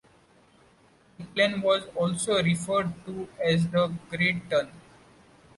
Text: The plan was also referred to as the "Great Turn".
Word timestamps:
The 1.19 1.25
plan 1.25 1.61
was 1.61 1.83
also 1.95 2.41
referred 2.41 2.91
to 3.05 3.27
as 3.39 3.67
the 3.69 3.93
"Great 4.09 4.49
Turn". 4.49 4.71